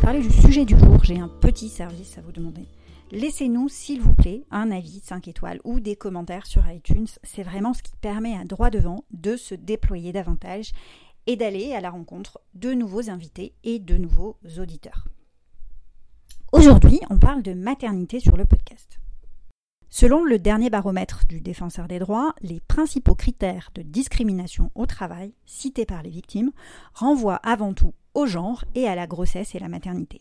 [0.00, 2.68] Parler du sujet du jour, j'ai un petit service à vous demander.
[3.10, 7.06] Laissez-nous, s'il vous plaît, un avis 5 étoiles ou des commentaires sur iTunes.
[7.22, 10.72] C'est vraiment ce qui permet à droit devant de se déployer davantage
[11.26, 15.08] et d'aller à la rencontre de nouveaux invités et de nouveaux auditeurs.
[16.52, 19.00] Aujourd'hui, on parle de maternité sur le podcast.
[19.90, 25.32] Selon le dernier baromètre du défenseur des droits, les principaux critères de discrimination au travail
[25.46, 26.52] cités par les victimes
[26.92, 27.94] renvoient avant tout
[28.26, 30.20] genre et à la grossesse et la maternité.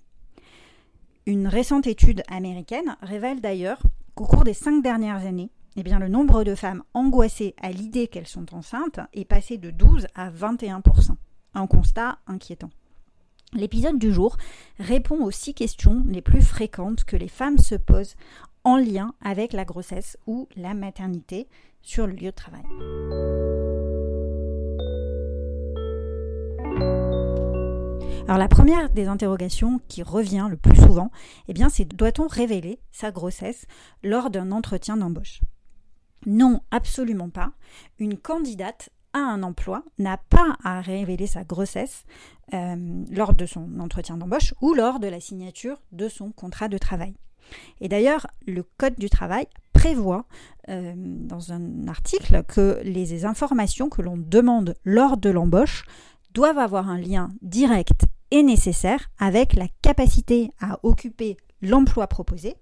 [1.26, 3.82] Une récente étude américaine révèle d'ailleurs
[4.16, 8.28] qu'au cours des cinq dernières années, eh le nombre de femmes angoissées à l'idée qu'elles
[8.28, 10.82] sont enceintes est passé de 12 à 21%
[11.54, 12.72] Un constat inquiétant.
[13.54, 14.38] L'épisode du jour
[14.80, 18.16] répond aux six questions les plus fréquentes que les femmes se posent
[18.64, 21.48] en lien avec la grossesse ou la maternité
[21.82, 22.64] sur le lieu de travail.
[28.28, 31.12] Alors la première des interrogations qui revient le plus souvent,
[31.48, 33.66] eh bien c'est doit-on révéler sa grossesse
[34.04, 35.40] lors d'un entretien d'embauche?
[36.26, 37.54] Non, absolument pas.
[38.00, 42.04] Une candidate à un emploi n'a pas à révéler sa grossesse
[42.54, 46.78] euh, lors de son entretien d'embauche ou lors de la signature de son contrat de
[46.78, 47.14] travail.
[47.80, 50.26] Et d'ailleurs, le Code du travail prévoit
[50.68, 55.86] euh, dans un article que les informations que l'on demande lors de l'embauche
[56.34, 62.56] doivent avoir un lien direct est nécessaire avec la capacité à occuper l'emploi proposé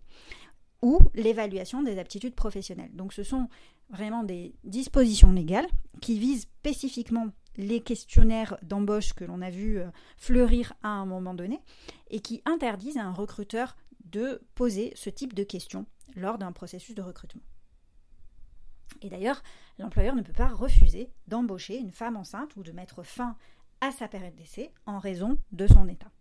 [0.82, 2.96] ou l'évaluation des aptitudes professionnelles.
[2.96, 3.50] Donc ce sont
[3.90, 5.68] vraiment des dispositions légales
[6.02, 11.34] qui visent spécifiquement les questionnaires d'embauche que l'on a vu euh, fleurir à un moment
[11.34, 11.60] donné
[12.10, 13.76] et qui interdisent à un recruteur
[14.06, 15.86] de poser ce type de questions
[16.16, 17.42] lors d'un processus de recrutement.
[19.02, 19.42] Et d'ailleurs,
[19.80, 23.36] l'employeur ne peut pas refuser d'embaucher une femme enceinte ou de mettre fin
[23.82, 26.12] à sa période d'essai en raison de son état.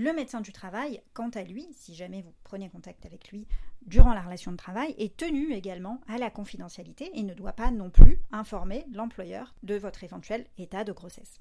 [0.00, 3.48] Le médecin du travail, quant à lui, si jamais vous prenez contact avec lui
[3.84, 7.72] durant la relation de travail, est tenu également à la confidentialité et ne doit pas
[7.72, 11.40] non plus informer l'employeur de votre éventuel état de grossesse.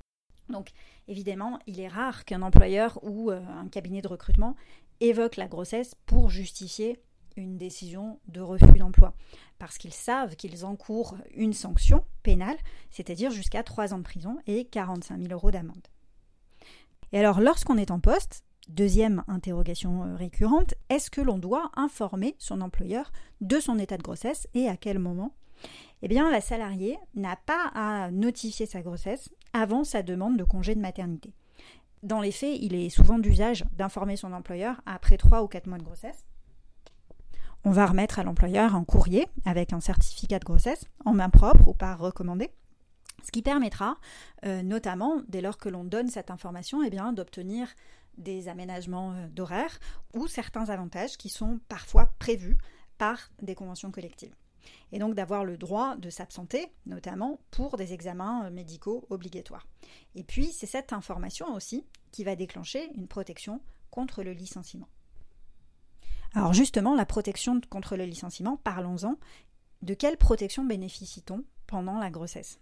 [0.50, 0.72] Donc
[1.08, 4.56] évidemment, il est rare qu'un employeur ou euh, un cabinet de recrutement
[5.02, 7.00] évoque la grossesse pour justifier
[7.42, 9.14] une décision de refus d'emploi,
[9.60, 12.58] parce qu'ils savent qu'ils encourent une sanction pénale,
[12.90, 15.88] c'est-à-dire jusqu'à 3 ans de prison et 45 000 euros d'amende.
[17.14, 22.36] Et alors, lorsqu'on est en poste, deuxième interrogation euh, récurrente, est-ce que l'on doit informer
[22.38, 23.12] son employeur
[23.42, 25.34] de son état de grossesse et à quel moment?
[26.02, 30.76] Eh bien, la salariée n'a pas à notifier sa grossesse avant sa demande de congé
[30.76, 31.34] de maternité.
[32.04, 35.80] Dans les faits, il est souvent d'usage d'informer son employeur après 3 ou 4 mois
[35.80, 36.26] de grossesse
[37.64, 41.68] on va remettre à l'employeur un courrier avec un certificat de grossesse en main propre
[41.68, 42.50] ou par recommandé.
[43.24, 43.98] Ce qui permettra,
[44.46, 47.68] euh, notamment, dès lors que l'on donne cette information, eh d'obtenir
[48.18, 49.80] des aménagements euh, d'horaire
[50.16, 52.58] ou certains avantages qui sont parfois prévus
[52.98, 54.36] par des conventions collectives.
[54.92, 59.68] Et donc d'avoir le droit de s'absenter, notamment pour des examens euh, médicaux obligatoires.
[60.16, 64.88] Et puis, c'est cette information aussi qui va déclencher une protection contre le licenciement.
[66.38, 69.16] Alors justement, la protection contre le licenciement, parlons-en.
[69.82, 72.60] De quelle protection bénéficie-t-on pendant la grossesse?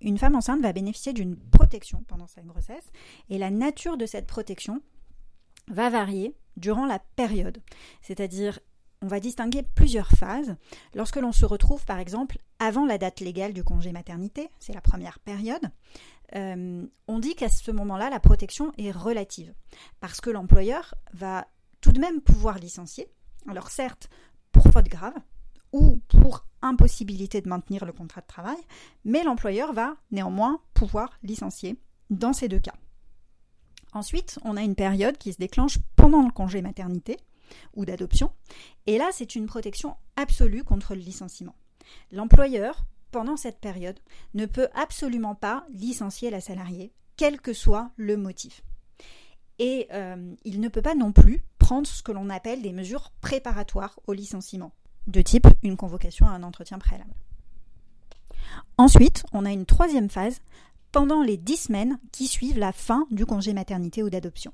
[0.00, 2.90] Une femme enceinte va bénéficier d'une protection pendant sa grossesse
[3.30, 4.82] et la nature de cette protection
[5.68, 7.62] va varier durant la période.
[8.02, 8.58] C'est-à-dire,
[9.00, 10.56] on va distinguer plusieurs phases.
[10.96, 14.80] Lorsque l'on se retrouve, par exemple, avant la date légale du congé maternité, c'est la
[14.80, 15.70] première période,
[16.34, 19.54] euh, on dit qu'à ce moment-là, la protection est relative,
[20.00, 21.46] parce que l'employeur va
[21.84, 23.10] tout de même pouvoir licencier.
[23.46, 24.08] Alors certes,
[24.52, 25.12] pour faute grave
[25.70, 28.56] ou pour impossibilité de maintenir le contrat de travail,
[29.04, 31.78] mais l'employeur va néanmoins pouvoir licencier
[32.08, 32.72] dans ces deux cas.
[33.92, 37.18] Ensuite, on a une période qui se déclenche pendant le congé maternité
[37.74, 38.32] ou d'adoption,
[38.86, 41.54] et là c'est une protection absolue contre le licenciement.
[42.12, 44.00] L'employeur, pendant cette période,
[44.32, 48.62] ne peut absolument pas licencier la salariée, quel que soit le motif.
[49.58, 53.10] Et euh, il ne peut pas non plus prendre ce que l'on appelle des mesures
[53.22, 54.72] préparatoires au licenciement,
[55.06, 57.14] de type une convocation à un entretien préalable.
[58.76, 60.40] Ensuite, on a une troisième phase
[60.92, 64.52] pendant les 10 semaines qui suivent la fin du congé maternité ou d'adoption.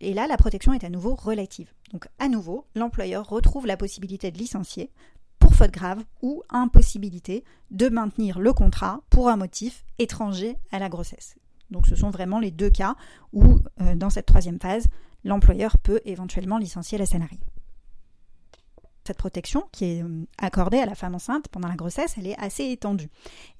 [0.00, 1.72] Et là, la protection est à nouveau relative.
[1.94, 4.90] Donc à nouveau, l'employeur retrouve la possibilité de licencier
[5.38, 10.90] pour faute grave ou impossibilité de maintenir le contrat pour un motif étranger à la
[10.90, 11.36] grossesse.
[11.70, 12.94] Donc ce sont vraiment les deux cas
[13.32, 14.86] où, euh, dans cette troisième phase,
[15.26, 17.40] l'employeur peut éventuellement licencier la salariée.
[19.04, 22.38] Cette protection qui est euh, accordée à la femme enceinte pendant la grossesse, elle est
[22.38, 23.08] assez étendue.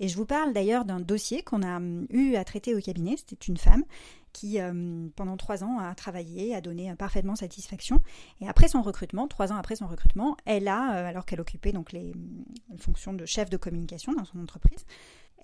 [0.00, 3.16] Et je vous parle d'ailleurs d'un dossier qu'on a hum, eu à traiter au cabinet.
[3.16, 3.84] C'était une femme
[4.32, 8.02] qui, hum, pendant trois ans, a travaillé, a donné parfaitement satisfaction.
[8.40, 11.72] Et après son recrutement, trois ans après son recrutement, elle a, euh, alors qu'elle occupait
[11.72, 12.12] donc les
[12.78, 14.84] fonctions de chef de communication dans son entreprise,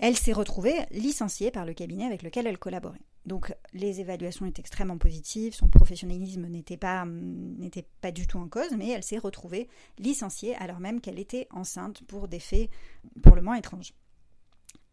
[0.00, 3.03] elle s'est retrouvée licenciée par le cabinet avec lequel elle collaborait.
[3.25, 7.06] Donc les évaluations étaient extrêmement positives, son professionnalisme n'était pas,
[8.00, 9.69] pas du tout en cause, mais elle s'est retrouvée
[9.99, 12.69] licenciée alors même qu'elle était enceinte pour des faits
[13.23, 13.94] pour le moins étranges.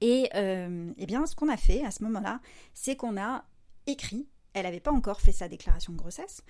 [0.01, 2.40] Et euh, eh bien, ce qu'on a fait à ce moment-là,
[2.74, 3.44] c'est qu'on a
[3.88, 6.44] écrit, elle n'avait pas encore fait sa déclaration de grossesse,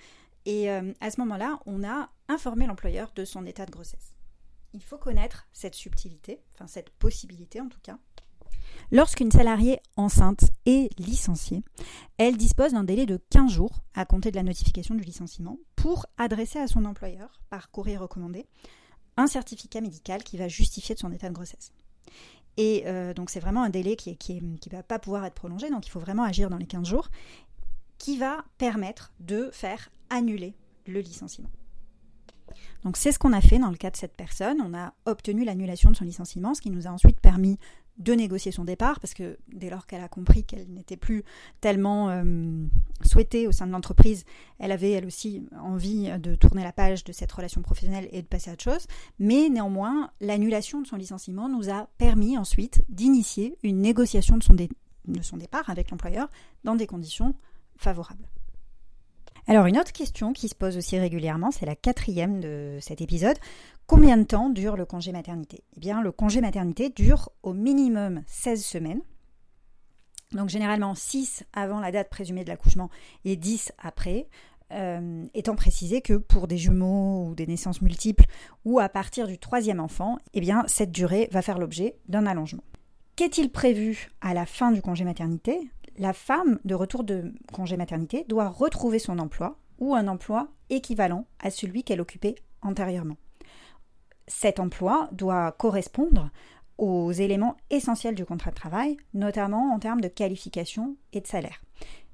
[0.44, 4.14] et euh, à ce moment-là, on a informé l'employeur de son état de grossesse.
[4.72, 7.98] Il faut connaître cette subtilité, enfin cette possibilité en tout cas,
[8.92, 11.62] Lorsqu'une salariée enceinte est licenciée,
[12.18, 16.06] elle dispose d'un délai de 15 jours à compter de la notification du licenciement pour
[16.18, 18.46] adresser à son employeur, par courrier recommandé,
[19.16, 21.72] un certificat médical qui va justifier de son état de grossesse.
[22.56, 25.70] Et euh, donc c'est vraiment un délai qui ne qui, va pas pouvoir être prolongé,
[25.70, 27.10] donc il faut vraiment agir dans les 15 jours,
[27.98, 30.56] qui va permettre de faire annuler
[30.86, 31.50] le licenciement.
[32.82, 34.60] Donc c'est ce qu'on a fait dans le cas de cette personne.
[34.60, 37.58] On a obtenu l'annulation de son licenciement, ce qui nous a ensuite permis
[38.00, 41.22] de négocier son départ, parce que dès lors qu'elle a compris qu'elle n'était plus
[41.60, 42.24] tellement euh,
[43.02, 44.24] souhaitée au sein de l'entreprise,
[44.58, 48.26] elle avait elle aussi envie de tourner la page de cette relation professionnelle et de
[48.26, 48.86] passer à autre chose.
[49.18, 54.54] Mais néanmoins, l'annulation de son licenciement nous a permis ensuite d'initier une négociation de son,
[54.54, 56.30] de son départ avec l'employeur
[56.64, 57.34] dans des conditions
[57.76, 58.26] favorables.
[59.46, 63.36] Alors une autre question qui se pose aussi régulièrement, c'est la quatrième de cet épisode.
[63.90, 65.64] Combien de temps dure le congé maternité?
[65.76, 69.00] Eh bien le congé maternité dure au minimum 16 semaines.
[70.30, 72.88] Donc généralement 6 avant la date présumée de l'accouchement
[73.24, 74.28] et 10 après.
[74.70, 78.26] Euh, étant précisé que pour des jumeaux ou des naissances multiples
[78.64, 82.62] ou à partir du troisième enfant, eh bien cette durée va faire l'objet d'un allongement.
[83.16, 85.68] Qu'est-il prévu à la fin du congé maternité?
[85.98, 91.26] La femme de retour de congé maternité doit retrouver son emploi ou un emploi équivalent
[91.40, 93.16] à celui qu'elle occupait antérieurement.
[94.30, 96.30] Cet emploi doit correspondre
[96.78, 101.60] aux éléments essentiels du contrat de travail, notamment en termes de qualification et de salaire.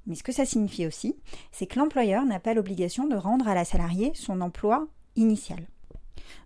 [0.06, 1.16] Mais ce que ça signifie aussi,
[1.52, 5.68] c'est que l'employeur n'a pas l'obligation de rendre à la salariée son emploi initial.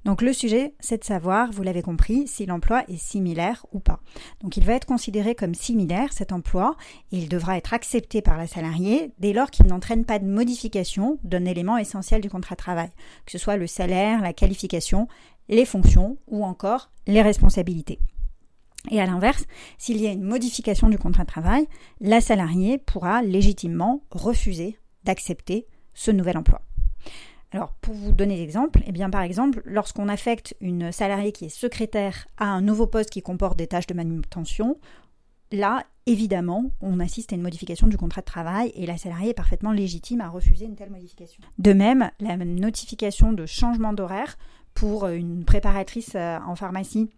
[0.04, 4.00] Donc le sujet, c'est de savoir, vous l'avez compris, si l'emploi est similaire ou pas.
[4.42, 6.76] Donc il va être considéré comme similaire cet emploi
[7.12, 11.18] et il devra être accepté par la salariée dès lors qu'il n'entraîne pas de modification
[11.24, 12.90] d'un élément essentiel du contrat de travail,
[13.26, 15.08] que ce soit le salaire, la qualification,
[15.48, 17.98] les fonctions ou encore les responsabilités.
[18.90, 19.44] Et à l'inverse,
[19.76, 21.66] s'il y a une modification du contrat de travail,
[22.00, 26.62] la salariée pourra légitimement refuser d'accepter ce nouvel emploi.
[27.52, 31.48] Alors, pour vous donner l'exemple, eh bien, par exemple, lorsqu'on affecte une salariée qui est
[31.48, 34.78] secrétaire à un nouveau poste qui comporte des tâches de manutention,
[35.50, 39.34] là, évidemment, on assiste à une modification du contrat de travail et la salariée est
[39.34, 41.42] parfaitement légitime à refuser une telle modification.
[41.58, 44.38] De même, la notification de changement d'horaire
[44.74, 47.10] pour une préparatrice euh, en pharmacie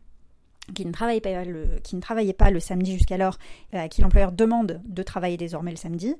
[0.75, 3.38] qui ne travaillait pas le, samedi jusqu'alors,
[3.75, 6.14] euh, à qui l'employeur demande de travailler désormais le samedi.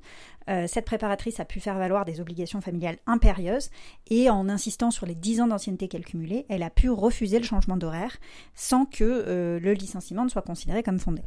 [0.49, 3.69] Euh, cette préparatrice a pu faire valoir des obligations familiales impérieuses
[4.09, 7.45] et en insistant sur les 10 ans d'ancienneté qu'elle cumulait, elle a pu refuser le
[7.45, 8.17] changement d'horaire
[8.53, 11.23] sans que euh, le licenciement ne soit considéré comme fondé.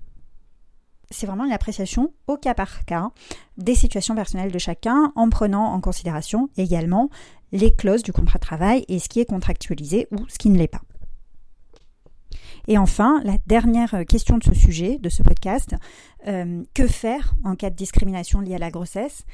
[1.11, 3.13] C'est vraiment une appréciation au cas par cas
[3.59, 7.11] des situations personnelles de chacun en prenant en considération également
[7.53, 10.59] les clauses du contrat de travail et ce qui est contractualisé ou ce qui ne
[10.59, 10.83] l'est pas.
[12.69, 15.75] Et enfin, la dernière euh, question de ce sujet, de ce podcast,
[16.27, 19.25] euh, que faire en cas de discrimination liée à la grossesse?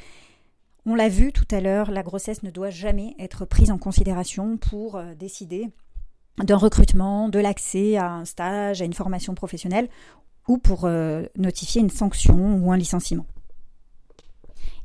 [0.84, 4.56] On l'a vu tout à l'heure, la grossesse ne doit jamais être prise en considération
[4.58, 5.68] pour euh, décider
[6.38, 9.88] d'un recrutement, de l'accès à un stage, à une formation professionnelle
[10.48, 10.88] ou pour
[11.36, 13.26] notifier une sanction ou un licenciement.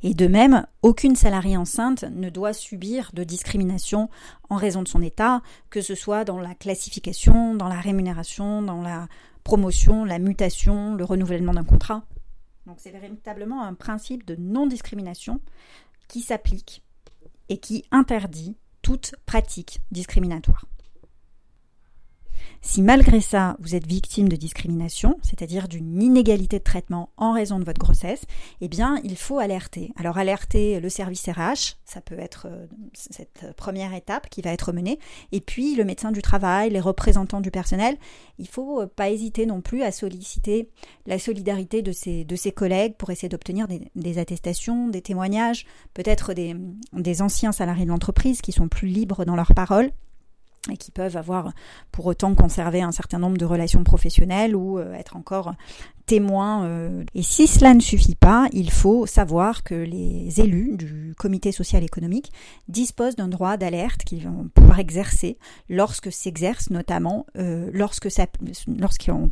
[0.02, 4.08] Et de même, aucune salariée enceinte ne doit subir de discrimination
[4.48, 8.80] en raison de son état, que ce soit dans la classification, dans la rémunération, dans
[8.80, 9.08] la
[9.42, 12.04] promotion, la mutation, le renouvellement d'un contrat.
[12.66, 15.40] Donc c'est véritablement un principe de non-discrimination
[16.06, 16.82] qui s'applique
[17.48, 20.66] et qui interdit toute pratique discriminatoire.
[22.60, 27.58] Si malgré ça, vous êtes victime de discrimination, c'est-à-dire d'une inégalité de traitement en raison
[27.58, 28.22] de votre grossesse,
[28.60, 29.92] eh bien, il faut alerter.
[29.96, 34.72] Alors, alerter le service RH, ça peut être euh, cette première étape qui va être
[34.72, 34.98] menée,
[35.30, 37.96] et puis le médecin du travail, les représentants du personnel.
[38.38, 40.68] Il faut pas hésiter non plus à solliciter
[41.06, 46.34] la solidarité de ses, de ses collègues pour essayer d'obtenir des, attestations, des témoignages, peut-être
[46.34, 46.56] des,
[46.92, 49.90] des anciens salariés de l'entreprise qui sont plus libres dans leurs paroles
[50.70, 51.52] et qui peuvent avoir
[51.92, 55.54] pour autant conservé un certain nombre de relations professionnelles ou euh, être encore
[56.08, 56.64] témoins.
[56.64, 57.04] Euh.
[57.14, 61.84] Et si cela ne suffit pas, il faut savoir que les élus du comité social
[61.84, 62.32] économique
[62.66, 68.08] disposent d'un droit d'alerte qu'ils vont pouvoir exercer lorsque s'exerce notamment, euh, lorsque
[68.66, 69.30] lorsqu'on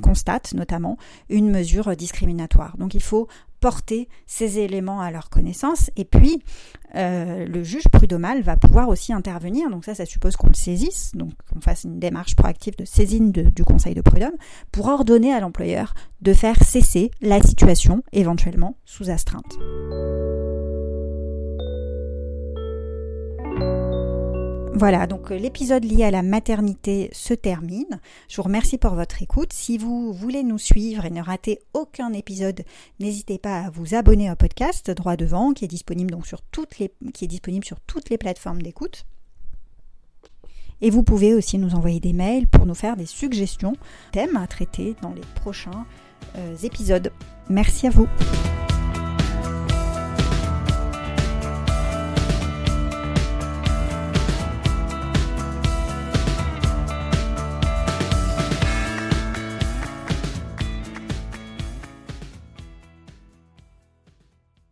[0.00, 0.96] constate notamment
[1.28, 2.76] une mesure discriminatoire.
[2.78, 3.28] Donc il faut
[3.62, 5.90] porter ces éléments à leur connaissance.
[5.96, 6.42] Et puis,
[6.96, 9.70] euh, le juge prud'homal va pouvoir aussi intervenir.
[9.70, 13.30] Donc ça, ça suppose qu'on le saisisse, donc qu'on fasse une démarche proactive de saisine
[13.30, 14.36] du conseil de prud'homme
[14.72, 19.56] pour ordonner à l'employeur de faire cesser la situation, éventuellement sous astreinte.
[24.74, 28.00] Voilà, donc euh, l'épisode lié à la maternité se termine.
[28.28, 29.52] Je vous remercie pour votre écoute.
[29.52, 32.64] Si vous voulez nous suivre et ne rater aucun épisode,
[32.98, 36.90] n'hésitez pas à vous abonner au podcast Droit devant, qui est disponible sur toutes les,
[37.12, 39.04] qui est disponible sur toutes les plateformes d'écoute.
[40.80, 43.74] Et vous pouvez aussi nous envoyer des mails pour nous faire des suggestions,
[44.10, 45.86] thèmes à traiter dans les prochains
[46.36, 47.12] euh, épisodes.
[47.48, 48.08] Merci à vous.